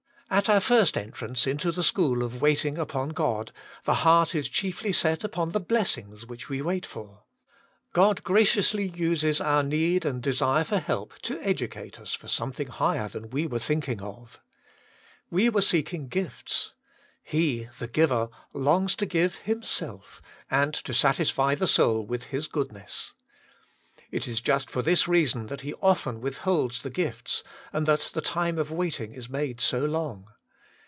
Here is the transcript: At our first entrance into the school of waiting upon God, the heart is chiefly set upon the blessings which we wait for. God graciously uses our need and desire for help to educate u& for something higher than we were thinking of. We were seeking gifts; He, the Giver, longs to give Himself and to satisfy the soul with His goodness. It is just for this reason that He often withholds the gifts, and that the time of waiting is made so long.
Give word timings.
At 0.33 0.47
our 0.47 0.61
first 0.61 0.97
entrance 0.97 1.45
into 1.45 1.73
the 1.73 1.83
school 1.83 2.23
of 2.23 2.41
waiting 2.41 2.77
upon 2.77 3.09
God, 3.09 3.51
the 3.83 3.95
heart 3.95 4.33
is 4.33 4.47
chiefly 4.47 4.93
set 4.93 5.25
upon 5.25 5.51
the 5.51 5.59
blessings 5.59 6.25
which 6.25 6.47
we 6.47 6.61
wait 6.61 6.85
for. 6.85 7.23
God 7.91 8.23
graciously 8.23 8.87
uses 8.87 9.41
our 9.41 9.61
need 9.61 10.05
and 10.05 10.23
desire 10.23 10.63
for 10.63 10.79
help 10.79 11.15
to 11.23 11.37
educate 11.41 11.99
u& 11.99 12.05
for 12.05 12.29
something 12.29 12.67
higher 12.69 13.09
than 13.09 13.29
we 13.29 13.45
were 13.45 13.59
thinking 13.59 14.01
of. 14.01 14.39
We 15.29 15.49
were 15.49 15.61
seeking 15.61 16.07
gifts; 16.07 16.75
He, 17.21 17.67
the 17.79 17.89
Giver, 17.89 18.29
longs 18.53 18.95
to 18.95 19.05
give 19.05 19.35
Himself 19.39 20.21
and 20.49 20.73
to 20.73 20.93
satisfy 20.93 21.55
the 21.55 21.67
soul 21.67 22.05
with 22.05 22.27
His 22.27 22.47
goodness. 22.47 23.11
It 24.09 24.27
is 24.27 24.41
just 24.41 24.69
for 24.69 24.81
this 24.81 25.07
reason 25.07 25.45
that 25.45 25.61
He 25.61 25.73
often 25.75 26.19
withholds 26.19 26.83
the 26.83 26.89
gifts, 26.89 27.45
and 27.71 27.85
that 27.85 28.09
the 28.13 28.19
time 28.19 28.57
of 28.57 28.69
waiting 28.69 29.13
is 29.13 29.29
made 29.29 29.61
so 29.61 29.85
long. 29.85 30.27